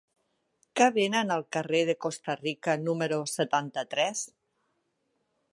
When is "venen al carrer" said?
0.95-1.83